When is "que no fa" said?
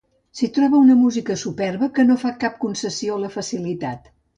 1.99-2.35